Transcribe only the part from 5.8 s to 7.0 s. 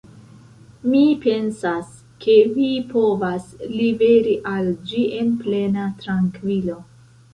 trankvilo.